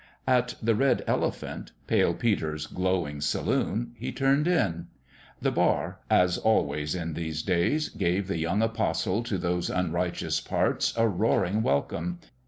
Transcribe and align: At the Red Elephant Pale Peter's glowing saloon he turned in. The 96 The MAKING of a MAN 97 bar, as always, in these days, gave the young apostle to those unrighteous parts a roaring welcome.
At 0.25 0.55
the 0.59 0.73
Red 0.73 1.03
Elephant 1.05 1.73
Pale 1.85 2.15
Peter's 2.15 2.65
glowing 2.65 3.21
saloon 3.21 3.93
he 3.95 4.11
turned 4.11 4.47
in. 4.47 4.87
The 5.39 5.51
96 5.51 5.51
The 5.51 5.51
MAKING 5.51 5.63
of 5.63 5.73
a 5.75 5.75
MAN 5.75 5.79
97 6.09 6.09
bar, 6.09 6.17
as 6.19 6.37
always, 6.39 6.95
in 6.95 7.13
these 7.13 7.43
days, 7.43 7.89
gave 7.89 8.27
the 8.27 8.39
young 8.39 8.63
apostle 8.63 9.21
to 9.21 9.37
those 9.37 9.69
unrighteous 9.69 10.41
parts 10.41 10.95
a 10.97 11.07
roaring 11.07 11.61
welcome. 11.61 12.17